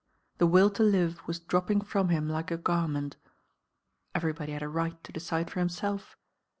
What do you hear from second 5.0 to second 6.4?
to decide for himself.